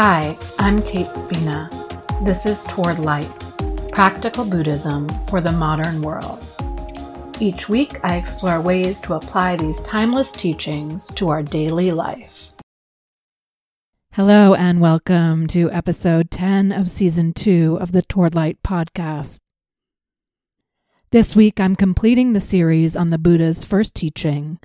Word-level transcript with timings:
Hi, 0.00 0.38
I'm 0.60 0.80
Kate 0.80 1.08
Spina. 1.08 1.68
This 2.22 2.46
is 2.46 2.62
Toward 2.62 3.00
Light 3.00 3.28
Practical 3.90 4.44
Buddhism 4.44 5.08
for 5.26 5.40
the 5.40 5.50
Modern 5.50 6.02
World. 6.02 6.40
Each 7.40 7.68
week, 7.68 7.98
I 8.04 8.14
explore 8.14 8.60
ways 8.60 9.00
to 9.00 9.14
apply 9.14 9.56
these 9.56 9.82
timeless 9.82 10.30
teachings 10.30 11.08
to 11.14 11.30
our 11.30 11.42
daily 11.42 11.90
life. 11.90 12.52
Hello, 14.12 14.54
and 14.54 14.80
welcome 14.80 15.48
to 15.48 15.68
episode 15.72 16.30
10 16.30 16.70
of 16.70 16.88
season 16.88 17.32
2 17.32 17.78
of 17.80 17.90
the 17.90 18.02
Toward 18.02 18.36
Light 18.36 18.62
podcast. 18.62 19.40
This 21.10 21.34
week, 21.34 21.58
I'm 21.58 21.74
completing 21.74 22.34
the 22.34 22.40
series 22.40 22.94
on 22.94 23.10
the 23.10 23.18
Buddha's 23.18 23.64
first 23.64 23.96
teaching 23.96 24.60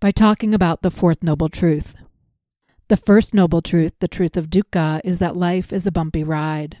by 0.00 0.10
talking 0.10 0.52
about 0.52 0.82
the 0.82 0.90
Fourth 0.90 1.22
Noble 1.22 1.48
Truth. 1.48 1.94
The 2.88 2.98
first 2.98 3.32
noble 3.32 3.62
truth, 3.62 3.92
the 4.00 4.08
truth 4.08 4.36
of 4.36 4.50
dukkha, 4.50 5.00
is 5.04 5.18
that 5.18 5.36
life 5.36 5.72
is 5.72 5.86
a 5.86 5.92
bumpy 5.92 6.22
ride. 6.22 6.78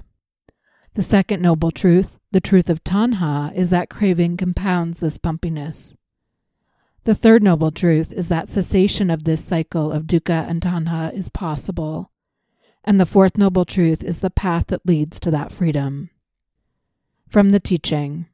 The 0.92 1.02
second 1.02 1.40
noble 1.40 1.70
truth, 1.70 2.18
the 2.30 2.42
truth 2.42 2.68
of 2.68 2.84
tanha, 2.84 3.54
is 3.54 3.70
that 3.70 3.88
craving 3.88 4.36
compounds 4.36 5.00
this 5.00 5.16
bumpiness. 5.16 5.96
The 7.04 7.14
third 7.14 7.42
noble 7.42 7.70
truth 7.70 8.12
is 8.12 8.28
that 8.28 8.50
cessation 8.50 9.08
of 9.08 9.24
this 9.24 9.42
cycle 9.42 9.92
of 9.92 10.04
dukkha 10.04 10.46
and 10.46 10.60
tanha 10.60 11.10
is 11.14 11.30
possible. 11.30 12.10
And 12.84 13.00
the 13.00 13.06
fourth 13.06 13.38
noble 13.38 13.64
truth 13.64 14.04
is 14.04 14.20
the 14.20 14.30
path 14.30 14.66
that 14.66 14.86
leads 14.86 15.18
to 15.20 15.30
that 15.30 15.52
freedom. 15.52 16.10
From 17.28 17.50
the 17.50 17.60
teaching 17.60 18.26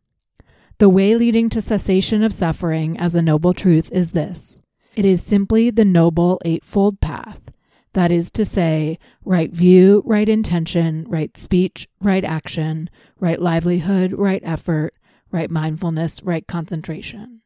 The 0.78 0.88
way 0.88 1.14
leading 1.14 1.48
to 1.50 1.62
cessation 1.62 2.24
of 2.24 2.34
suffering 2.34 2.98
as 2.98 3.14
a 3.14 3.22
noble 3.22 3.54
truth 3.54 3.92
is 3.92 4.10
this 4.10 4.60
it 4.96 5.04
is 5.04 5.22
simply 5.22 5.70
the 5.70 5.84
noble 5.84 6.40
eightfold 6.44 7.00
path 7.00 7.49
that 7.92 8.12
is 8.12 8.30
to 8.32 8.44
say, 8.44 8.98
right 9.24 9.50
view, 9.50 10.02
right 10.06 10.28
intention, 10.28 11.04
right 11.08 11.36
speech, 11.36 11.88
right 12.00 12.24
action, 12.24 12.88
right 13.18 13.40
livelihood, 13.40 14.12
right 14.12 14.42
effort, 14.44 14.94
right 15.30 15.50
mindfulness, 15.50 16.22
right 16.22 16.46
concentration. 16.46 17.40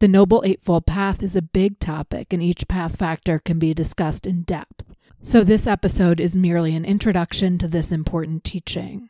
The 0.00 0.08
Noble 0.08 0.42
Eightfold 0.44 0.86
Path 0.86 1.24
is 1.24 1.34
a 1.34 1.42
big 1.42 1.80
topic, 1.80 2.32
and 2.32 2.40
each 2.40 2.68
path 2.68 2.96
factor 2.96 3.40
can 3.40 3.58
be 3.58 3.74
discussed 3.74 4.26
in 4.26 4.42
depth. 4.42 4.84
So, 5.22 5.42
this 5.42 5.66
episode 5.66 6.20
is 6.20 6.36
merely 6.36 6.76
an 6.76 6.84
introduction 6.84 7.58
to 7.58 7.66
this 7.66 7.90
important 7.90 8.44
teaching. 8.44 9.08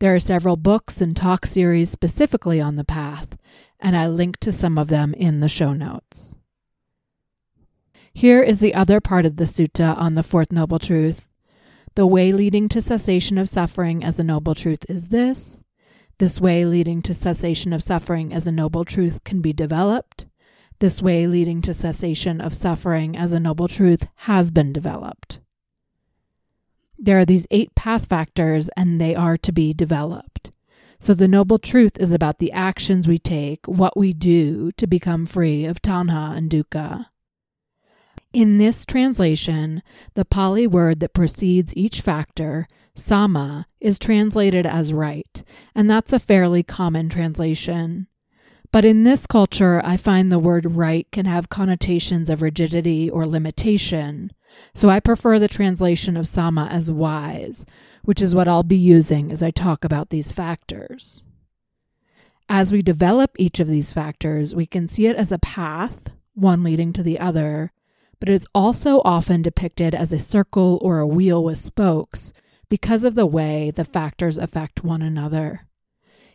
There 0.00 0.14
are 0.14 0.20
several 0.20 0.56
books 0.56 1.00
and 1.00 1.16
talk 1.16 1.46
series 1.46 1.88
specifically 1.88 2.60
on 2.60 2.76
the 2.76 2.84
path, 2.84 3.38
and 3.80 3.96
I 3.96 4.06
link 4.06 4.36
to 4.40 4.52
some 4.52 4.76
of 4.76 4.88
them 4.88 5.14
in 5.14 5.40
the 5.40 5.48
show 5.48 5.72
notes. 5.72 6.36
Here 8.14 8.42
is 8.42 8.58
the 8.58 8.74
other 8.74 9.00
part 9.00 9.24
of 9.24 9.36
the 9.36 9.44
sutta 9.44 9.96
on 9.96 10.14
the 10.14 10.22
fourth 10.22 10.52
noble 10.52 10.78
truth. 10.78 11.28
The 11.94 12.06
way 12.06 12.32
leading 12.32 12.68
to 12.70 12.82
cessation 12.82 13.38
of 13.38 13.48
suffering 13.48 14.04
as 14.04 14.18
a 14.18 14.24
noble 14.24 14.54
truth 14.54 14.84
is 14.88 15.08
this. 15.08 15.62
This 16.18 16.40
way 16.40 16.64
leading 16.64 17.02
to 17.02 17.14
cessation 17.14 17.72
of 17.72 17.82
suffering 17.82 18.32
as 18.32 18.46
a 18.46 18.52
noble 18.52 18.84
truth 18.84 19.24
can 19.24 19.40
be 19.40 19.52
developed. 19.52 20.26
This 20.78 21.00
way 21.00 21.26
leading 21.26 21.62
to 21.62 21.74
cessation 21.74 22.40
of 22.40 22.56
suffering 22.56 23.16
as 23.16 23.32
a 23.32 23.40
noble 23.40 23.68
truth 23.68 24.06
has 24.16 24.50
been 24.50 24.72
developed. 24.72 25.40
There 26.98 27.18
are 27.18 27.24
these 27.24 27.46
eight 27.50 27.74
path 27.74 28.06
factors, 28.06 28.70
and 28.76 29.00
they 29.00 29.14
are 29.14 29.36
to 29.38 29.52
be 29.52 29.72
developed. 29.72 30.50
So, 31.00 31.14
the 31.14 31.26
noble 31.26 31.58
truth 31.58 31.98
is 31.98 32.12
about 32.12 32.38
the 32.38 32.52
actions 32.52 33.08
we 33.08 33.18
take, 33.18 33.66
what 33.66 33.96
we 33.96 34.12
do 34.12 34.70
to 34.72 34.86
become 34.86 35.26
free 35.26 35.64
of 35.64 35.82
tanha 35.82 36.36
and 36.36 36.48
dukkha. 36.48 37.06
In 38.32 38.56
this 38.56 38.86
translation, 38.86 39.82
the 40.14 40.24
Pali 40.24 40.66
word 40.66 41.00
that 41.00 41.12
precedes 41.12 41.74
each 41.76 42.00
factor, 42.00 42.66
samma, 42.96 43.66
is 43.78 43.98
translated 43.98 44.64
as 44.64 44.94
right, 44.94 45.42
and 45.74 45.90
that's 45.90 46.14
a 46.14 46.18
fairly 46.18 46.62
common 46.62 47.10
translation. 47.10 48.06
But 48.70 48.86
in 48.86 49.04
this 49.04 49.26
culture, 49.26 49.82
I 49.84 49.98
find 49.98 50.32
the 50.32 50.38
word 50.38 50.74
right 50.74 51.06
can 51.12 51.26
have 51.26 51.50
connotations 51.50 52.30
of 52.30 52.40
rigidity 52.40 53.10
or 53.10 53.26
limitation, 53.26 54.32
so 54.74 54.88
I 54.88 54.98
prefer 54.98 55.38
the 55.38 55.46
translation 55.46 56.16
of 56.16 56.24
samma 56.24 56.70
as 56.70 56.90
wise, 56.90 57.66
which 58.02 58.22
is 58.22 58.34
what 58.34 58.48
I'll 58.48 58.62
be 58.62 58.76
using 58.76 59.30
as 59.30 59.42
I 59.42 59.50
talk 59.50 59.84
about 59.84 60.08
these 60.08 60.32
factors. 60.32 61.22
As 62.48 62.72
we 62.72 62.80
develop 62.80 63.32
each 63.38 63.60
of 63.60 63.68
these 63.68 63.92
factors, 63.92 64.54
we 64.54 64.64
can 64.64 64.88
see 64.88 65.06
it 65.06 65.16
as 65.16 65.32
a 65.32 65.38
path, 65.38 66.08
one 66.32 66.62
leading 66.62 66.94
to 66.94 67.02
the 67.02 67.18
other, 67.18 67.72
but 68.22 68.28
it 68.28 68.34
is 68.34 68.46
also 68.54 69.02
often 69.04 69.42
depicted 69.42 69.96
as 69.96 70.12
a 70.12 70.18
circle 70.20 70.78
or 70.80 71.00
a 71.00 71.06
wheel 71.08 71.42
with 71.42 71.58
spokes 71.58 72.32
because 72.68 73.02
of 73.02 73.16
the 73.16 73.26
way 73.26 73.72
the 73.72 73.84
factors 73.84 74.38
affect 74.38 74.84
one 74.84 75.02
another. 75.02 75.66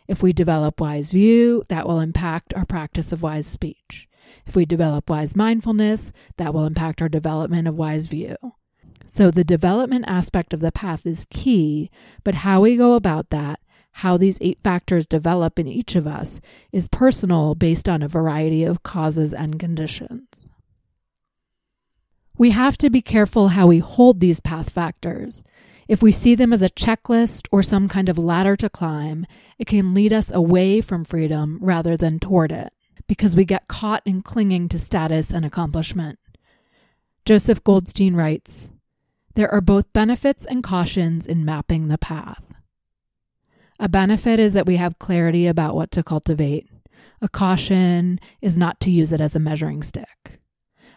If 0.06 0.22
we 0.22 0.34
develop 0.34 0.82
wise 0.82 1.12
view, 1.12 1.64
that 1.70 1.88
will 1.88 1.98
impact 1.98 2.52
our 2.52 2.66
practice 2.66 3.10
of 3.10 3.22
wise 3.22 3.46
speech. 3.46 4.06
If 4.46 4.54
we 4.54 4.66
develop 4.66 5.08
wise 5.08 5.34
mindfulness, 5.34 6.12
that 6.36 6.52
will 6.52 6.66
impact 6.66 7.00
our 7.00 7.08
development 7.08 7.66
of 7.66 7.78
wise 7.78 8.06
view. 8.06 8.36
So 9.06 9.30
the 9.30 9.42
development 9.42 10.04
aspect 10.08 10.52
of 10.52 10.60
the 10.60 10.70
path 10.70 11.06
is 11.06 11.26
key, 11.30 11.90
but 12.22 12.34
how 12.34 12.60
we 12.60 12.76
go 12.76 12.96
about 12.96 13.30
that, 13.30 13.60
how 13.92 14.18
these 14.18 14.36
eight 14.42 14.58
factors 14.62 15.06
develop 15.06 15.58
in 15.58 15.66
each 15.66 15.96
of 15.96 16.06
us, 16.06 16.38
is 16.70 16.86
personal 16.86 17.54
based 17.54 17.88
on 17.88 18.02
a 18.02 18.08
variety 18.08 18.62
of 18.62 18.82
causes 18.82 19.32
and 19.32 19.58
conditions. 19.58 20.50
We 22.38 22.52
have 22.52 22.78
to 22.78 22.88
be 22.88 23.02
careful 23.02 23.48
how 23.48 23.66
we 23.66 23.80
hold 23.80 24.20
these 24.20 24.38
path 24.38 24.70
factors. 24.70 25.42
If 25.88 26.02
we 26.02 26.12
see 26.12 26.36
them 26.36 26.52
as 26.52 26.62
a 26.62 26.68
checklist 26.68 27.48
or 27.50 27.64
some 27.64 27.88
kind 27.88 28.08
of 28.08 28.16
ladder 28.16 28.56
to 28.58 28.70
climb, 28.70 29.26
it 29.58 29.66
can 29.66 29.92
lead 29.92 30.12
us 30.12 30.30
away 30.30 30.80
from 30.80 31.04
freedom 31.04 31.58
rather 31.60 31.96
than 31.96 32.20
toward 32.20 32.52
it, 32.52 32.72
because 33.08 33.34
we 33.34 33.44
get 33.44 33.66
caught 33.66 34.02
in 34.04 34.22
clinging 34.22 34.68
to 34.68 34.78
status 34.78 35.32
and 35.32 35.44
accomplishment. 35.44 36.20
Joseph 37.24 37.64
Goldstein 37.64 38.14
writes 38.14 38.70
There 39.34 39.52
are 39.52 39.60
both 39.60 39.92
benefits 39.92 40.46
and 40.46 40.62
cautions 40.62 41.26
in 41.26 41.44
mapping 41.44 41.88
the 41.88 41.98
path. 41.98 42.44
A 43.80 43.88
benefit 43.88 44.38
is 44.38 44.52
that 44.52 44.66
we 44.66 44.76
have 44.76 45.00
clarity 45.00 45.48
about 45.48 45.74
what 45.74 45.90
to 45.90 46.04
cultivate. 46.04 46.68
A 47.20 47.28
caution 47.28 48.20
is 48.40 48.56
not 48.56 48.78
to 48.82 48.92
use 48.92 49.10
it 49.10 49.20
as 49.20 49.34
a 49.34 49.40
measuring 49.40 49.82
stick. 49.82 50.38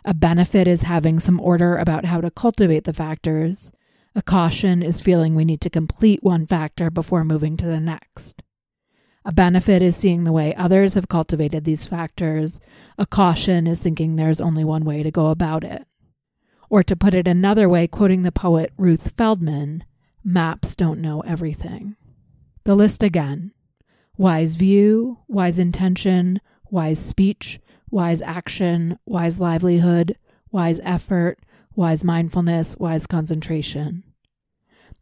A 0.03 0.13
benefit 0.13 0.67
is 0.67 0.83
having 0.83 1.19
some 1.19 1.39
order 1.39 1.77
about 1.77 2.05
how 2.05 2.21
to 2.21 2.31
cultivate 2.31 2.85
the 2.85 2.93
factors. 2.93 3.71
A 4.15 4.21
caution 4.21 4.81
is 4.81 4.99
feeling 4.99 5.35
we 5.35 5.45
need 5.45 5.61
to 5.61 5.69
complete 5.69 6.23
one 6.23 6.45
factor 6.45 6.89
before 6.89 7.23
moving 7.23 7.55
to 7.57 7.67
the 7.67 7.79
next. 7.79 8.41
A 9.23 9.31
benefit 9.31 9.83
is 9.83 9.95
seeing 9.95 10.23
the 10.23 10.31
way 10.31 10.55
others 10.55 10.95
have 10.95 11.07
cultivated 11.07 11.63
these 11.63 11.85
factors. 11.85 12.59
A 12.97 13.05
caution 13.05 13.67
is 13.67 13.79
thinking 13.79 14.15
there's 14.15 14.41
only 14.41 14.63
one 14.63 14.83
way 14.83 15.03
to 15.03 15.11
go 15.11 15.27
about 15.27 15.63
it. 15.63 15.85
Or 16.69 16.81
to 16.81 16.95
put 16.95 17.13
it 17.13 17.27
another 17.27 17.69
way, 17.69 17.87
quoting 17.87 18.23
the 18.23 18.31
poet 18.31 18.73
Ruth 18.77 19.11
Feldman, 19.15 19.83
maps 20.23 20.75
don't 20.75 21.01
know 21.01 21.21
everything. 21.21 21.95
The 22.63 22.75
list 22.75 23.03
again 23.03 23.51
wise 24.17 24.55
view, 24.55 25.19
wise 25.27 25.57
intention, 25.57 26.39
wise 26.69 26.99
speech, 27.03 27.59
wise 27.91 28.21
action, 28.21 28.97
wise 29.05 29.39
livelihood, 29.39 30.17
wise 30.51 30.79
effort, 30.83 31.39
wise 31.75 32.03
mindfulness, 32.03 32.75
wise 32.77 33.05
concentration. 33.05 34.03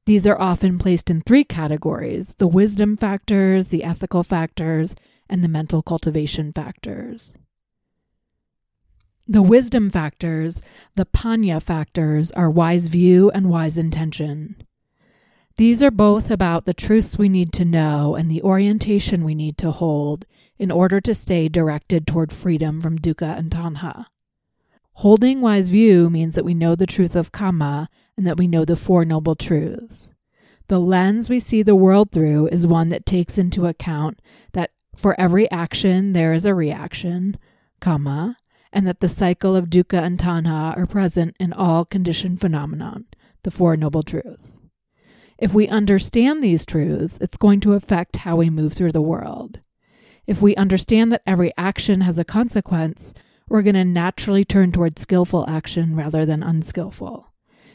These 0.06 0.26
are 0.26 0.42
often 0.42 0.80
placed 0.80 1.10
in 1.10 1.22
three 1.22 1.44
categories 1.44 2.34
the 2.40 2.48
wisdom 2.48 2.98
factors, 2.98 3.68
the 3.68 3.84
ethical 3.84 4.24
factors, 4.24 4.96
and 5.30 5.44
the 5.44 5.48
mental 5.48 5.84
cultivation 5.84 6.52
factors. 6.52 7.34
The 9.28 9.44
wisdom 9.44 9.92
factors, 9.92 10.62
the 10.96 11.06
panya 11.06 11.62
factors, 11.62 12.32
are 12.32 12.50
wise 12.50 12.88
view 12.88 13.30
and 13.30 13.48
wise 13.48 13.78
intention. 13.78 14.56
These 15.60 15.84
are 15.84 15.92
both 15.92 16.32
about 16.32 16.64
the 16.64 16.74
truths 16.74 17.18
we 17.18 17.28
need 17.28 17.52
to 17.52 17.66
know 17.66 18.16
and 18.16 18.32
the 18.32 18.42
orientation 18.44 19.26
we 19.26 19.36
need 19.36 19.58
to 19.58 19.72
hold 19.72 20.26
in 20.58 20.72
order 20.72 21.02
to 21.02 21.14
stay 21.14 21.50
directed 21.50 22.08
toward 22.08 22.32
freedom 22.32 22.80
from 22.80 22.98
dukkha 22.98 23.38
and 23.38 23.52
tanha. 23.52 24.06
Holding 24.94 25.42
wise 25.42 25.68
view 25.68 26.10
means 26.10 26.36
that 26.36 26.46
we 26.46 26.54
know 26.54 26.76
the 26.76 26.88
truth 26.88 27.14
of 27.14 27.34
kamma 27.34 27.90
and 28.16 28.26
that 28.26 28.38
we 28.38 28.48
know 28.48 28.64
the 28.64 28.78
Four 28.78 29.04
Noble 29.04 29.36
Truths. 29.36 30.14
The 30.70 30.80
lens 30.80 31.30
we 31.30 31.42
see 31.42 31.62
the 31.62 31.76
world 31.76 32.14
through 32.14 32.48
is 32.48 32.66
one 32.66 32.88
that 32.88 33.06
takes 33.06 33.38
into 33.38 33.68
account 33.68 34.22
that 34.54 34.72
for 34.96 35.20
every 35.20 35.52
action 35.52 36.14
there 36.14 36.32
is 36.32 36.46
a 36.46 36.56
reaction, 36.56 37.38
kamma, 37.82 38.38
and 38.72 38.88
that 38.88 39.02
the 39.02 39.10
cycle 39.10 39.58
of 39.58 39.70
dukkha 39.70 40.02
and 40.02 40.18
tanha 40.18 40.78
are 40.78 40.86
present 40.86 41.36
in 41.38 41.52
all 41.52 41.84
conditioned 41.84 42.40
phenomenon, 42.40 43.08
the 43.44 43.52
Four 43.52 43.76
Noble 43.76 44.04
Truths. 44.04 44.62
If 45.40 45.54
we 45.54 45.70
understand 45.70 46.44
these 46.44 46.66
truths, 46.66 47.18
it's 47.22 47.38
going 47.38 47.62
to 47.62 47.74
affect 47.74 48.18
how 48.18 48.36
we 48.36 48.50
move 48.50 48.74
through 48.74 48.92
the 48.92 49.02
world. 49.02 49.60
If 50.28 50.42
we 50.42 50.54
understand 50.58 51.14
that 51.14 51.24
every 51.26 51.54
action 51.58 52.02
has 52.02 52.20
a 52.20 52.26
consequence, 52.26 53.14
we're 53.48 53.62
going 53.62 53.76
to 53.76 53.86
naturally 53.86 54.44
turn 54.44 54.74
towards 54.74 55.02
skillful 55.02 55.50
action 55.50 55.96
rather 55.96 56.26
than 56.26 56.44
unskillful. 56.44 57.26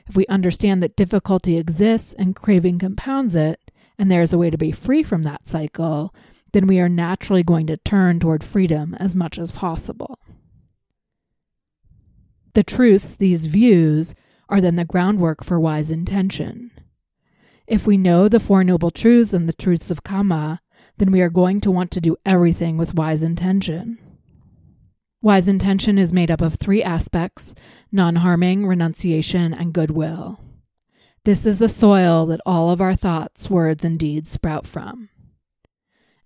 if 0.06 0.14
we 0.14 0.26
understand 0.26 0.82
that 0.82 0.96
difficulty 0.96 1.56
exists 1.56 2.12
and 2.19 2.37
craving 2.37 2.78
compounds 2.78 3.34
it, 3.34 3.70
and 3.99 4.11
there 4.11 4.22
is 4.22 4.32
a 4.32 4.38
way 4.38 4.50
to 4.50 4.58
be 4.58 4.70
free 4.70 5.02
from 5.02 5.22
that 5.22 5.49
cycle, 5.49 6.14
then 6.52 6.66
we 6.66 6.78
are 6.78 6.88
naturally 6.88 7.43
going 7.43 7.66
to 7.66 7.76
turn 7.78 8.20
toward 8.20 8.44
freedom 8.44 8.94
as 9.00 9.16
much 9.16 9.38
as 9.38 9.50
possible. 9.50 10.19
The 12.52 12.62
truths, 12.62 13.16
these 13.16 13.46
views, 13.46 14.14
are 14.49 14.61
then 14.61 14.76
the 14.76 14.84
groundwork 14.84 15.43
for 15.43 15.58
wise 15.58 15.90
intention. 15.90 16.70
If 17.66 17.87
we 17.87 17.96
know 17.96 18.28
the 18.28 18.40
Four 18.40 18.62
Noble 18.62 18.90
Truths 18.90 19.32
and 19.32 19.49
the 19.49 19.55
truths 19.55 19.90
of 19.90 20.05
Kamma, 20.05 20.58
then 20.99 21.11
we 21.11 21.22
are 21.22 21.31
going 21.31 21.61
to 21.62 21.70
want 21.70 21.90
to 21.93 22.00
do 22.00 22.16
everything 22.26 22.76
with 22.76 22.94
wise 22.94 23.22
intention. 23.22 23.99
Wise 25.22 25.49
intention 25.49 25.99
is 25.99 26.12
made 26.12 26.31
up 26.31 26.43
of 26.43 26.56
three 26.56 26.82
aspects 26.82 27.55
non 27.90 28.16
harming, 28.16 28.66
renunciation, 28.66 29.55
and 29.55 29.72
goodwill. 29.72 30.38
This 31.25 31.46
is 31.46 31.56
the 31.56 31.70
soil 31.70 32.26
that 32.26 32.40
all 32.44 32.69
of 32.69 32.82
our 32.82 32.94
thoughts, 32.94 33.49
words, 33.49 33.82
and 33.82 33.99
deeds 33.99 34.31
sprout 34.31 34.66
from. 34.66 35.08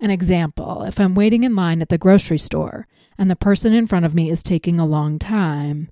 An 0.00 0.10
example 0.10 0.82
if 0.82 0.98
I'm 0.98 1.14
waiting 1.14 1.44
in 1.44 1.54
line 1.54 1.80
at 1.80 1.88
the 1.88 1.98
grocery 1.98 2.38
store 2.38 2.88
and 3.16 3.30
the 3.30 3.36
person 3.36 3.72
in 3.72 3.86
front 3.86 4.04
of 4.04 4.14
me 4.14 4.28
is 4.28 4.42
taking 4.42 4.80
a 4.80 4.86
long 4.86 5.20
time, 5.20 5.88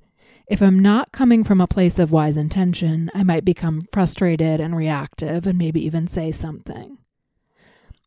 if 0.49 0.63
I'm 0.63 0.79
not 0.79 1.13
coming 1.13 1.43
from 1.43 1.61
a 1.61 1.67
place 1.67 1.99
of 1.99 2.13
wise 2.13 2.37
intention, 2.37 3.11
I 3.15 3.25
might 3.25 3.45
become 3.45 3.81
frustrated 3.93 4.61
and 4.61 4.77
reactive 4.77 5.47
and 5.47 5.59
maybe 5.59 5.85
even 5.85 6.07
say 6.07 6.31
something. 6.31 6.99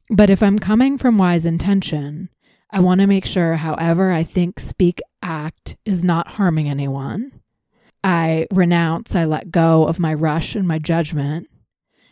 But 0.09 0.30
if 0.30 0.41
I'm 0.41 0.57
coming 0.57 0.97
from 0.97 1.18
wise 1.18 1.45
intention, 1.45 2.30
I 2.71 2.80
want 2.80 3.01
to 3.01 3.07
make 3.07 3.25
sure, 3.25 3.56
however 3.56 4.12
I 4.12 4.24
think, 4.24 4.59
speak, 4.59 5.01
act 5.21 5.75
is 5.86 6.03
not 6.03 6.30
harming 6.30 6.69
anyone. 6.69 7.31
I 8.03 8.47
renounce, 8.53 9.15
I 9.15 9.25
let 9.25 9.51
go 9.51 9.86
of 9.86 10.00
my 10.00 10.13
rush 10.13 10.56
and 10.56 10.68
my 10.68 10.80
judgment, 10.80 11.47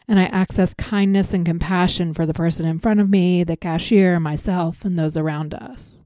and 0.07 0.19
I 0.19 0.25
access 0.25 0.73
kindness 0.73 1.33
and 1.33 1.45
compassion 1.45 2.13
for 2.13 2.25
the 2.25 2.33
person 2.33 2.65
in 2.65 2.79
front 2.79 2.99
of 2.99 3.09
me, 3.09 3.43
the 3.43 3.55
cashier, 3.55 4.19
myself, 4.19 4.83
and 4.83 4.99
those 4.99 5.15
around 5.15 5.53
us. 5.53 6.03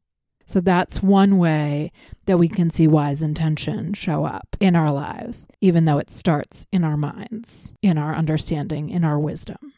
So 0.51 0.59
that's 0.59 1.01
one 1.01 1.37
way 1.37 1.93
that 2.25 2.37
we 2.37 2.49
can 2.49 2.69
see 2.69 2.85
wise 2.85 3.21
intention 3.21 3.93
show 3.93 4.25
up 4.25 4.57
in 4.59 4.75
our 4.75 4.91
lives, 4.91 5.47
even 5.61 5.85
though 5.85 5.97
it 5.97 6.11
starts 6.11 6.65
in 6.73 6.83
our 6.83 6.97
minds, 6.97 7.71
in 7.81 7.97
our 7.97 8.13
understanding, 8.13 8.89
in 8.89 9.05
our 9.05 9.17
wisdom. 9.17 9.71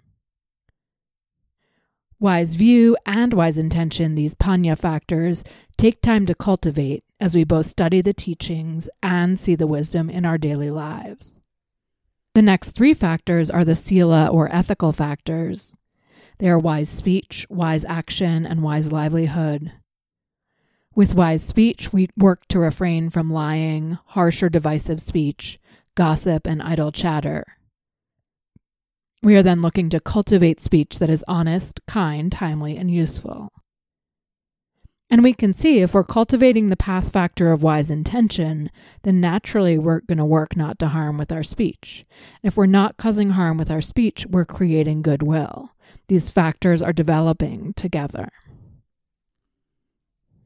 Wise 2.20 2.56
view 2.56 2.98
and 3.06 3.36
wise 3.36 3.60
intention, 3.60 4.16
these 4.16 4.34
panya 4.34 4.76
factors, 4.76 5.44
take 5.78 6.02
time 6.02 6.26
to 6.26 6.34
cultivate 6.34 7.04
as 7.20 7.36
we 7.36 7.44
both 7.44 7.68
study 7.68 8.02
the 8.02 8.12
teachings 8.12 8.90
and 9.04 9.40
see 9.40 9.54
the 9.54 9.68
wisdom 9.68 10.10
in 10.10 10.26
our 10.26 10.40
daily 10.40 10.72
lives. 10.72 11.40
The 12.34 12.42
next 12.42 12.72
three 12.72 12.96
factors 12.96 13.52
are 13.52 13.64
the 13.64 13.76
sila 13.76 14.26
or 14.26 14.52
ethical 14.52 14.92
factors. 14.92 15.78
They 16.40 16.50
are 16.50 16.58
wise 16.58 16.90
speech, 16.90 17.46
wise 17.48 17.86
action, 17.86 18.48
and 18.48 18.64
wise 18.64 18.92
livelihood. 18.92 19.72
With 20.96 21.16
wise 21.16 21.44
speech, 21.44 21.92
we 21.92 22.10
work 22.16 22.48
to 22.50 22.60
refrain 22.60 23.10
from 23.10 23.34
lying, 23.34 23.98
harsh 24.08 24.44
or 24.44 24.50
divisive 24.50 25.02
speech, 25.02 25.58
gossip, 25.96 26.46
and 26.46 26.62
idle 26.62 26.92
chatter. 26.92 27.58
We 29.24 29.36
are 29.36 29.42
then 29.42 29.62
looking 29.62 29.90
to 29.90 30.00
cultivate 30.00 30.62
speech 30.62 31.00
that 31.00 31.10
is 31.10 31.26
honest, 31.28 31.80
kind, 31.88 32.32
timely, 32.32 32.78
and 32.78 32.92
useful. 32.92 33.50
And 35.10 35.24
we 35.24 35.34
can 35.34 35.54
see 35.54 35.80
if 35.80 35.96
we're 35.96 36.04
cultivating 36.04 36.70
the 36.70 36.78
path 36.78 37.12
factor 37.12 37.52
of 37.52 37.64
wise 37.64 37.90
intention, 37.90 38.70
then 39.02 39.20
naturally 39.20 39.80
we're 39.80 40.02
going 40.02 40.18
to 40.20 40.26
work 40.26 40.56
not 40.56 40.78
to 40.80 40.90
harm 40.90 41.18
with 41.18 41.32
our 41.32 41.44
speech. 41.44 42.04
If 42.44 42.56
we're 42.56 42.66
not 42.68 42.98
causing 42.98 43.32
harm 43.32 43.58
with 43.58 43.72
our 43.72 43.82
speech, 43.82 44.28
we're 44.30 44.46
creating 44.46 45.02
goodwill. 45.02 45.72
These 46.08 46.30
factors 46.30 46.84
are 46.84 46.94
developing 46.94 47.74
together. 47.74 48.30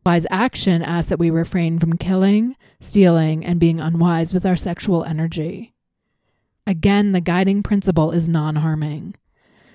Wise 0.08 0.26
action 0.32 0.82
asks 0.84 1.10
that 1.10 1.20
we 1.20 1.30
refrain 1.30 1.80
from 1.80 1.98
killing, 1.98 2.56
stealing, 2.80 3.44
and 3.44 3.60
being 3.60 3.82
unwise 3.82 4.34
with 4.34 4.46
our 4.46 4.56
sexual 4.56 5.04
energy. 5.04 5.74
Again, 6.66 7.12
the 7.12 7.20
guiding 7.20 7.62
principle 7.62 8.12
is 8.12 8.30
non 8.30 8.56
harming. 8.56 9.16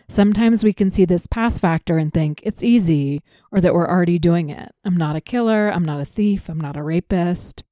Sometimes 0.09 0.65
we 0.65 0.73
can 0.73 0.91
see 0.91 1.05
this 1.05 1.27
path 1.27 1.61
factor 1.61 1.99
and 1.99 2.15
think 2.15 2.41
it's 2.45 2.63
easy 2.63 3.21
or 3.51 3.61
that 3.61 3.75
we're 3.75 3.87
already 3.87 4.19
doing 4.19 4.49
it. 4.49 4.73
I'm 4.87 4.97
not 4.97 5.17
a 5.17 5.21
killer, 5.21 5.69
I'm 5.69 5.85
not 5.85 6.01
a 6.01 6.07
thief, 6.07 6.49
I'm 6.49 6.59
not 6.59 6.79
a 6.79 6.83
rapist. 6.83 7.63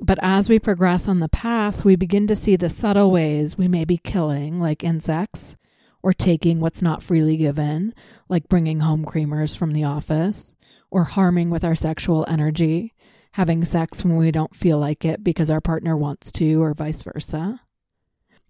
But 0.00 0.18
as 0.22 0.48
we 0.48 0.58
progress 0.58 1.06
on 1.06 1.20
the 1.20 1.28
path, 1.28 1.84
we 1.84 1.94
begin 1.94 2.26
to 2.26 2.34
see 2.34 2.56
the 2.56 2.68
subtle 2.68 3.12
ways 3.12 3.56
we 3.56 3.68
may 3.68 3.84
be 3.84 3.98
killing, 3.98 4.60
like 4.60 4.82
insects, 4.82 5.56
or 6.02 6.12
taking 6.12 6.58
what's 6.58 6.82
not 6.82 7.00
freely 7.00 7.36
given, 7.36 7.94
like 8.28 8.48
bringing 8.48 8.80
home 8.80 9.04
creamers 9.04 9.56
from 9.56 9.72
the 9.72 9.84
office, 9.84 10.56
or 10.96 11.04
harming 11.04 11.50
with 11.50 11.62
our 11.62 11.74
sexual 11.74 12.24
energy, 12.26 12.94
having 13.32 13.62
sex 13.66 14.02
when 14.02 14.16
we 14.16 14.30
don't 14.30 14.56
feel 14.56 14.78
like 14.78 15.04
it 15.04 15.22
because 15.22 15.50
our 15.50 15.60
partner 15.60 15.94
wants 15.94 16.32
to, 16.32 16.62
or 16.62 16.72
vice 16.72 17.02
versa. 17.02 17.60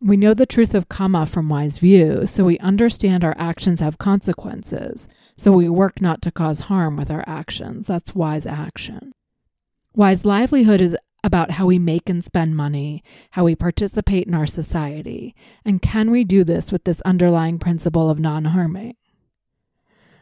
We 0.01 0.17
know 0.17 0.33
the 0.33 0.47
truth 0.47 0.73
of 0.73 0.89
kamma 0.89 1.29
from 1.29 1.49
wise 1.49 1.79
view, 1.79 2.25
so 2.25 2.45
we 2.45 2.57
understand 2.61 3.25
our 3.25 3.35
actions 3.37 3.81
have 3.81 3.99
consequences, 3.99 5.09
so 5.37 5.51
we 5.51 5.69
work 5.69 6.01
not 6.01 6.23
to 6.23 6.31
cause 6.31 6.61
harm 6.61 6.97
with 6.97 7.11
our 7.11 7.25
actions. 7.27 7.87
That's 7.87 8.15
wise 8.15 8.47
action. 8.47 9.11
Wise 9.97 10.25
livelihood 10.25 10.81
is 10.81 10.97
about 11.25 11.51
how 11.51 11.67
we 11.67 11.81
make 11.81 12.09
and 12.09 12.25
spend 12.25 12.57
money, 12.57 13.03
how 13.33 13.43
we 13.43 13.57
participate 13.57 14.29
in 14.29 14.35
our 14.35 14.47
society, 14.47 15.35
and 15.65 15.83
can 15.83 16.13
we 16.13 16.23
do 16.23 16.45
this 16.45 16.71
with 16.71 16.85
this 16.85 17.01
underlying 17.01 17.59
principle 17.59 18.09
of 18.09 18.21
non 18.21 18.45
harming? 18.45 18.95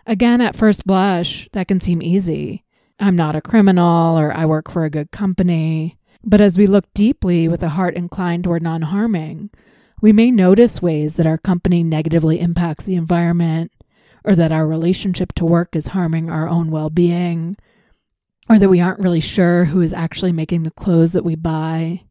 Again, 0.06 0.40
at 0.40 0.56
first 0.56 0.86
blush, 0.86 1.48
that 1.52 1.68
can 1.68 1.80
seem 1.80 2.02
easy. 2.02 2.64
I'm 3.00 3.16
not 3.16 3.36
a 3.36 3.40
criminal, 3.40 4.18
or 4.18 4.32
I 4.32 4.44
work 4.44 4.70
for 4.70 4.84
a 4.84 4.90
good 4.90 5.10
company. 5.10 5.98
But 6.22 6.40
as 6.40 6.58
we 6.58 6.66
look 6.66 6.92
deeply 6.94 7.48
with 7.48 7.62
a 7.62 7.70
heart 7.70 7.94
inclined 7.94 8.44
toward 8.44 8.62
non 8.62 8.82
harming, 8.82 9.50
we 10.00 10.12
may 10.12 10.30
notice 10.30 10.82
ways 10.82 11.16
that 11.16 11.26
our 11.26 11.38
company 11.38 11.82
negatively 11.82 12.40
impacts 12.40 12.84
the 12.84 12.94
environment, 12.94 13.72
or 14.24 14.34
that 14.34 14.52
our 14.52 14.66
relationship 14.66 15.32
to 15.34 15.44
work 15.44 15.74
is 15.74 15.88
harming 15.88 16.30
our 16.30 16.48
own 16.48 16.70
well 16.70 16.90
being, 16.90 17.56
or 18.48 18.58
that 18.58 18.68
we 18.68 18.80
aren't 18.80 19.00
really 19.00 19.20
sure 19.20 19.66
who 19.66 19.80
is 19.80 19.92
actually 19.92 20.32
making 20.32 20.62
the 20.62 20.70
clothes 20.70 21.12
that 21.12 21.24
we 21.24 21.34
buy. 21.34 22.02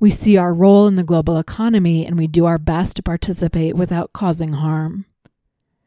We 0.00 0.10
see 0.10 0.36
our 0.36 0.54
role 0.54 0.86
in 0.86 0.96
the 0.96 1.04
global 1.04 1.38
economy 1.38 2.04
and 2.04 2.18
we 2.18 2.26
do 2.26 2.46
our 2.46 2.58
best 2.58 2.96
to 2.96 3.02
participate 3.02 3.74
without 3.76 4.12
causing 4.12 4.54
harm. 4.54 5.06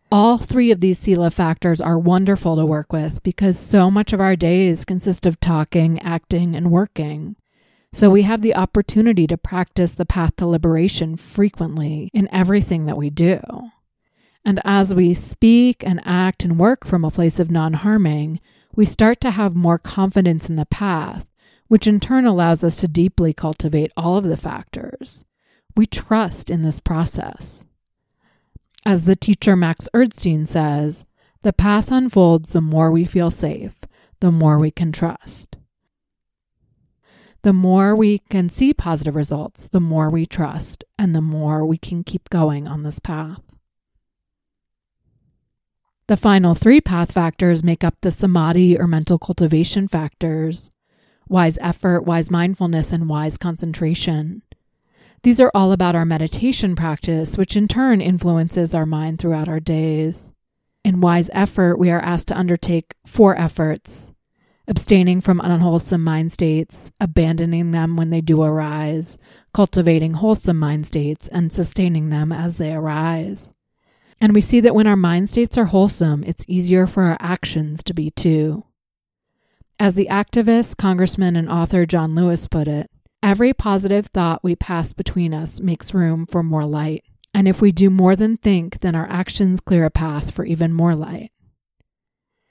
All 0.10 0.38
three 0.38 0.72
of 0.72 0.80
these 0.80 0.98
Sila 0.98 1.30
factors 1.30 1.82
are 1.82 2.00
wonderful 2.00 2.56
to 2.56 2.66
work 2.66 2.94
with 2.94 3.22
because 3.24 3.60
so 3.60 3.92
much 3.92 4.14
of 4.14 4.22
our 4.22 4.38
days 4.38 4.86
consist 4.86 5.26
of 5.26 5.38
talking, 5.42 6.00
acting, 6.00 6.56
and 6.56 6.72
working. 6.72 7.36
So 7.92 8.10
we 8.10 8.22
have 8.22 8.42
the 8.42 8.56
opportunity 8.56 9.28
to 9.28 9.38
practice 9.38 9.92
the 9.92 10.06
path 10.06 10.38
to 10.38 10.46
liberation 10.48 11.18
frequently 11.18 12.10
in 12.14 12.30
everything 12.32 12.86
that 12.86 12.96
we 12.96 13.10
do. 13.10 13.42
And 14.46 14.62
as 14.64 14.96
we 14.96 15.14
speak 15.14 15.84
and 15.86 16.00
act 16.06 16.46
and 16.46 16.58
work 16.58 16.86
from 16.86 17.04
a 17.04 17.12
place 17.12 17.38
of 17.38 17.52
non 17.52 17.74
harming, 17.74 18.40
we 18.74 18.86
start 18.86 19.20
to 19.22 19.32
have 19.32 19.56
more 19.56 19.78
confidence 19.78 20.48
in 20.48 20.56
the 20.56 20.66
path, 20.66 21.26
which 21.68 21.86
in 21.86 22.00
turn 22.00 22.26
allows 22.26 22.64
us 22.64 22.78
to 22.78 22.88
deeply 22.88 23.34
cultivate 23.34 23.92
all 23.98 24.16
of 24.16 24.24
the 24.24 24.38
factors. 24.38 25.26
We 25.76 25.86
trust 25.86 26.50
in 26.50 26.62
this 26.62 26.80
process. 26.80 27.66
As 28.88 29.04
the 29.04 29.18
teacher 29.18 29.58
Max 29.58 29.90
Erdstein 29.94 30.48
says, 30.48 31.06
the 31.42 31.52
path 31.52 31.92
unfolds 31.92 32.54
the 32.54 32.62
more 32.62 32.90
we 32.90 33.04
feel 33.04 33.30
safe, 33.30 33.76
the 34.22 34.32
more 34.32 34.58
we 34.58 34.72
can 34.72 34.94
trust 34.94 35.58
the 37.44 37.54
more 37.54 37.96
we 37.96 38.20
can 38.30 38.50
see 38.50 38.74
positive 38.74 39.16
results, 39.16 39.70
the 39.70 39.80
more 39.80 40.10
we 40.10 40.26
trust, 40.26 40.84
and 41.00 41.16
the 41.16 41.22
more 41.22 41.66
we 41.66 41.78
can 41.78 42.04
keep 42.04 42.30
going 42.30 42.68
on 42.68 42.84
this 42.84 43.00
path. 43.00 43.56
The 46.08 46.18
final 46.18 46.56
three 46.56 46.82
path 46.82 47.12
factors 47.12 47.64
make 47.64 47.86
up 47.86 47.96
the 48.02 48.12
samadhi 48.12 48.78
or 48.78 48.86
mental 48.86 49.18
cultivation 49.18 49.88
factors 49.88 50.72
wise 51.30 51.58
effort, 51.62 52.02
wise 52.02 52.30
mindfulness, 52.30 52.92
and 52.92 53.08
wise 53.08 53.38
concentration. 53.38 54.42
These 55.24 55.40
are 55.40 55.52
all 55.54 55.72
about 55.72 55.96
our 55.96 56.06
meditation 56.06 56.76
practice, 56.76 57.38
which 57.38 57.56
in 57.56 57.68
turn 57.68 58.02
influences 58.02 58.74
our 58.74 58.86
mind 58.86 59.20
throughout 59.20 59.48
our 59.48 59.60
days. 59.60 60.32
In 60.84 61.02
wise 61.02 61.30
effort, 61.34 61.78
we 61.78 61.90
are 61.90 62.00
asked 62.00 62.30
to 62.30 62.38
undertake 62.38 62.96
four 63.06 63.38
efforts 63.38 64.14
abstaining 64.68 65.22
from 65.22 65.40
unwholesome 65.40 66.04
mind 66.04 66.32
states, 66.32 66.92
abandoning 67.00 67.72
them 67.72 67.96
when 67.96 68.10
they 68.10 68.22
do 68.22 68.44
arise, 68.44 69.18
cultivating 69.54 70.16
wholesome 70.16 70.58
mind 70.58 70.86
states, 70.86 71.28
and 71.30 71.52
sustaining 71.52 72.10
them 72.10 72.32
as 72.32 72.58
they 72.58 72.74
arise. 72.74 73.54
And 74.20 74.34
we 74.34 74.42
see 74.42 74.60
that 74.62 74.76
when 74.76 74.88
our 74.88 74.96
mind 74.96 75.30
states 75.30 75.58
are 75.58 75.66
wholesome, 75.66 76.24
it's 76.24 76.46
easier 76.48 76.86
for 76.86 77.04
our 77.04 77.18
actions 77.20 77.82
to 77.84 77.94
be 77.94 78.12
too. 78.12 78.66
As 79.80 79.96
the 79.96 80.08
activist, 80.10 80.78
congressman, 80.78 81.36
and 81.36 81.50
author 81.50 81.86
John 81.86 82.16
Lewis 82.16 82.48
put 82.48 82.68
it, 82.68 82.90
Every 83.24 83.54
positive 83.54 84.08
thought 84.08 84.44
we 84.44 84.56
pass 84.56 84.94
between 84.94 85.34
us 85.34 85.60
makes 85.60 85.94
room 85.94 86.26
for 86.26 86.44
more 86.44 86.64
light. 86.64 87.04
And 87.34 87.48
if 87.48 87.62
we 87.62 87.72
do 87.72 87.90
more 87.90 88.16
than 88.16 88.38
think, 88.38 88.80
then 88.80 88.96
our 88.96 89.08
actions 89.10 89.60
clear 89.60 89.86
a 89.86 89.92
path 89.92 90.32
for 90.32 90.46
even 90.46 90.74
more 90.74 90.96
light. 90.96 91.32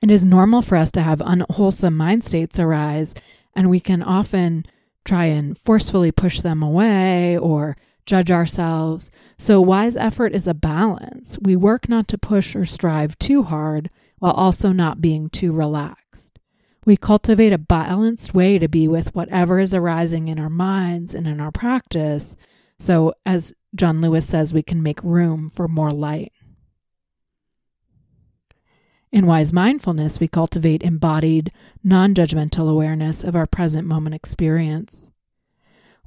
It 0.02 0.10
is 0.10 0.24
normal 0.24 0.62
for 0.62 0.76
us 0.76 0.90
to 0.92 1.02
have 1.02 1.22
unwholesome 1.24 1.96
mind 1.96 2.24
states 2.24 2.60
arise, 2.60 3.14
and 3.54 3.70
we 3.70 3.80
can 3.80 4.02
often 4.02 4.66
try 5.04 5.24
and 5.24 5.56
forcefully 5.56 6.12
push 6.12 6.40
them 6.40 6.62
away 6.62 7.38
or 7.38 7.76
judge 8.04 8.30
ourselves. 8.30 9.10
So, 9.38 9.60
wise 9.60 9.96
effort 9.96 10.34
is 10.34 10.46
a 10.46 10.54
balance. 10.54 11.38
We 11.40 11.56
work 11.56 11.88
not 11.88 12.08
to 12.08 12.18
push 12.18 12.54
or 12.54 12.64
strive 12.64 13.18
too 13.18 13.42
hard 13.44 13.88
while 14.18 14.32
also 14.32 14.72
not 14.72 15.00
being 15.00 15.28
too 15.30 15.52
relaxed. 15.52 16.38
We 16.86 16.96
cultivate 16.96 17.52
a 17.52 17.58
balanced 17.58 18.32
way 18.32 18.60
to 18.60 18.68
be 18.68 18.86
with 18.86 19.12
whatever 19.12 19.58
is 19.58 19.74
arising 19.74 20.28
in 20.28 20.38
our 20.38 20.48
minds 20.48 21.14
and 21.14 21.26
in 21.26 21.40
our 21.40 21.50
practice. 21.50 22.36
So, 22.78 23.12
as 23.26 23.52
John 23.74 24.00
Lewis 24.00 24.26
says, 24.26 24.54
we 24.54 24.62
can 24.62 24.84
make 24.84 25.02
room 25.02 25.48
for 25.48 25.66
more 25.66 25.90
light. 25.90 26.32
In 29.10 29.26
wise 29.26 29.52
mindfulness, 29.52 30.20
we 30.20 30.28
cultivate 30.28 30.84
embodied, 30.84 31.50
non 31.82 32.14
judgmental 32.14 32.70
awareness 32.70 33.24
of 33.24 33.34
our 33.34 33.46
present 33.46 33.88
moment 33.88 34.14
experience. 34.14 35.10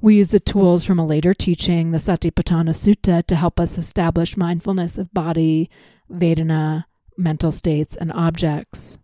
We 0.00 0.16
use 0.16 0.30
the 0.30 0.40
tools 0.40 0.82
from 0.82 0.98
a 0.98 1.04
later 1.04 1.34
teaching, 1.34 1.90
the 1.90 1.98
Satipatthana 1.98 2.70
Sutta, 2.70 3.26
to 3.26 3.36
help 3.36 3.60
us 3.60 3.76
establish 3.76 4.34
mindfulness 4.34 4.96
of 4.96 5.12
body, 5.12 5.68
Vedana, 6.10 6.84
mental 7.18 7.52
states, 7.52 7.96
and 7.96 8.10
objects. 8.12 8.96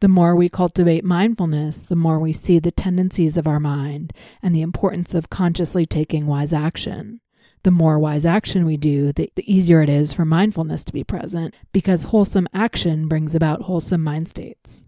The 0.00 0.08
more 0.08 0.36
we 0.36 0.48
cultivate 0.48 1.04
mindfulness, 1.04 1.84
the 1.84 1.96
more 1.96 2.20
we 2.20 2.32
see 2.32 2.60
the 2.60 2.70
tendencies 2.70 3.36
of 3.36 3.48
our 3.48 3.58
mind 3.58 4.12
and 4.40 4.54
the 4.54 4.62
importance 4.62 5.12
of 5.12 5.28
consciously 5.28 5.86
taking 5.86 6.26
wise 6.26 6.52
action. 6.52 7.20
The 7.64 7.72
more 7.72 7.98
wise 7.98 8.24
action 8.24 8.64
we 8.64 8.76
do, 8.76 9.12
the, 9.12 9.32
the 9.34 9.52
easier 9.52 9.82
it 9.82 9.88
is 9.88 10.12
for 10.12 10.24
mindfulness 10.24 10.84
to 10.84 10.92
be 10.92 11.02
present 11.02 11.54
because 11.72 12.04
wholesome 12.04 12.46
action 12.54 13.08
brings 13.08 13.34
about 13.34 13.62
wholesome 13.62 14.04
mind 14.04 14.28
states. 14.28 14.84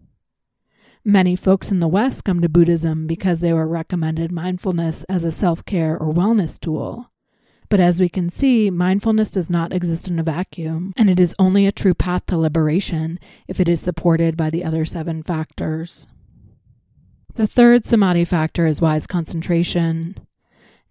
Many 1.05 1.35
folks 1.35 1.73
in 1.73 1.81
the 1.81 1.89
West 1.89 2.25
come 2.25 2.41
to 2.41 2.49
Buddhism 2.49 3.09
because 3.09 3.41
they 3.41 3.53
were 3.53 3.67
recommended 3.67 4.31
mindfulness 4.31 5.03
as 5.05 5.25
a 5.25 5.33
self 5.33 5.65
care 5.65 5.99
or 5.99 6.13
wellness 6.13 6.61
tool. 6.61 7.10
But 7.71 7.81
as 7.81 8.01
we 8.01 8.11
can 8.11 8.29
see, 8.29 8.69
mindfulness 8.69 9.31
does 9.31 9.49
not 9.49 9.73
exist 9.73 10.09
in 10.09 10.19
a 10.19 10.23
vacuum, 10.23 10.93
and 10.99 11.09
it 11.09 11.19
is 11.19 11.35
only 11.39 11.67
a 11.67 11.73
true 11.73 11.95
path 11.95 12.27
to 12.27 12.37
liberation 12.37 13.19
if 13.49 13.61
it 13.61 13.69
is 13.69 13.81
supported 13.81 14.37
by 14.37 14.51
the 14.51 14.65
other 14.65 14.85
seven 14.85 15.23
factors. 15.23 16.07
The 17.37 17.47
third 17.47 17.87
samadhi 17.87 18.27
factor 18.27 18.67
is 18.67 18.83
wise 18.83 19.07
concentration. 19.07 20.17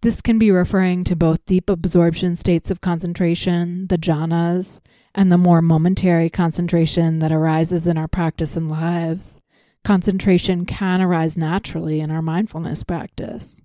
This 0.01 0.21
can 0.21 0.39
be 0.39 0.49
referring 0.49 1.03
to 1.03 1.15
both 1.15 1.45
deep 1.45 1.69
absorption 1.69 2.37
states 2.37 2.71
of 2.71 2.81
concentration, 2.81 3.87
the 3.87 3.97
jhanas, 3.97 4.79
and 5.13 5.29
the 5.29 5.37
more 5.37 5.61
momentary 5.61 6.29
concentration 6.29 7.19
that 7.19 7.33
arises 7.33 7.85
in 7.85 7.97
our 7.97 8.07
practice 8.07 8.55
and 8.55 8.71
lives 8.71 9.41
concentration 9.83 10.65
can 10.65 11.01
arise 11.01 11.37
naturally 11.37 11.99
in 11.99 12.11
our 12.11 12.21
mindfulness 12.21 12.83
practice. 12.83 13.61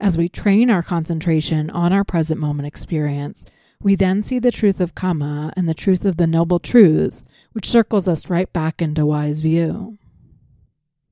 As 0.00 0.18
we 0.18 0.28
train 0.28 0.70
our 0.70 0.82
concentration 0.82 1.70
on 1.70 1.92
our 1.92 2.04
present 2.04 2.38
moment 2.38 2.66
experience, 2.66 3.44
we 3.80 3.94
then 3.94 4.22
see 4.22 4.38
the 4.38 4.52
truth 4.52 4.80
of 4.80 4.94
Kamma 4.94 5.52
and 5.56 5.68
the 5.68 5.74
truth 5.74 6.04
of 6.04 6.16
the 6.16 6.26
Noble 6.26 6.58
Truths, 6.58 7.22
which 7.52 7.68
circles 7.68 8.06
us 8.06 8.28
right 8.30 8.52
back 8.52 8.82
into 8.82 9.06
wise 9.06 9.40
view. 9.40 9.98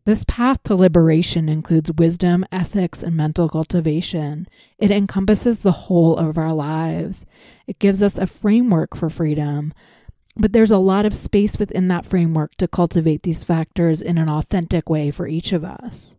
This 0.05 0.25
path 0.25 0.63
to 0.65 0.75
liberation 0.75 1.49
includes 1.49 1.91
wisdom, 1.93 2.45
ethics, 2.53 3.03
and 3.03 3.17
mental 3.17 3.49
cultivation. 3.49 4.47
It 4.79 4.91
encompasses 4.91 5.63
the 5.63 5.73
whole 5.73 6.19
of 6.19 6.37
our 6.37 6.53
lives. 6.53 7.25
It 7.67 7.79
gives 7.79 8.03
us 8.03 8.19
a 8.19 8.27
framework 8.27 8.95
for 8.95 9.09
freedom, 9.09 9.73
but 10.37 10.53
there's 10.53 10.71
a 10.71 10.77
lot 10.77 11.07
of 11.07 11.17
space 11.17 11.59
within 11.59 11.89
that 11.89 12.05
framework 12.05 12.55
to 12.57 12.69
cultivate 12.69 13.23
these 13.23 13.45
factors 13.45 14.03
in 14.03 14.19
an 14.19 14.29
authentic 14.29 14.91
way 14.91 15.11
for 15.11 15.27
each 15.27 15.55
of 15.55 15.65
us. 15.65 16.17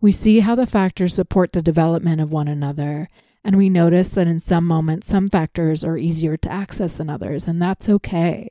We 0.00 0.12
see 0.12 0.40
how 0.40 0.54
the 0.54 0.66
factors 0.66 1.14
support 1.14 1.52
the 1.52 1.62
development 1.62 2.20
of 2.20 2.30
one 2.30 2.48
another, 2.48 3.08
and 3.44 3.56
we 3.56 3.68
notice 3.68 4.12
that 4.12 4.28
in 4.28 4.40
some 4.40 4.64
moments 4.64 5.08
some 5.08 5.28
factors 5.28 5.82
are 5.82 5.98
easier 5.98 6.36
to 6.36 6.52
access 6.52 6.94
than 6.94 7.10
others, 7.10 7.48
and 7.48 7.60
that's 7.60 7.88
okay. 7.88 8.48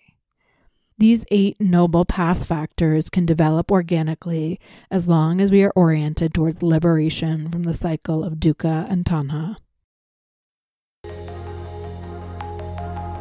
These 0.97 1.25
eight 1.29 1.61
noble 1.61 2.05
path 2.05 2.47
factors 2.47 3.09
can 3.09 3.25
develop 3.25 3.71
organically 3.71 4.59
as 4.89 5.07
long 5.07 5.39
as 5.39 5.51
we 5.51 5.63
are 5.63 5.71
oriented 5.75 6.33
towards 6.33 6.63
liberation 6.63 7.51
from 7.51 7.63
the 7.63 7.73
cycle 7.73 8.23
of 8.23 8.35
dukkha 8.35 8.89
and 8.91 9.05
tanha. 9.05 9.57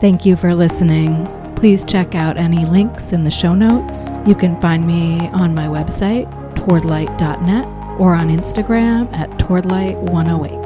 Thank 0.01 0.25
you 0.25 0.37
for 0.37 0.55
listening. 0.55 1.27
Please 1.55 1.85
check 1.85 2.15
out 2.15 2.39
any 2.39 2.65
links 2.65 3.13
in 3.13 3.25
the 3.25 3.31
show 3.31 3.55
notes. 3.55 4.09
You 4.27 4.35
can 4.35 4.61
find 4.61 4.87
me 4.87 5.29
on 5.29 5.55
my 5.55 5.67
website, 5.67 6.31
towardlight.net, 6.55 7.76
or 7.99 8.15
on 8.15 8.29
Instagram 8.29 9.13
at 9.15 9.31
towardlight108. 9.39 10.66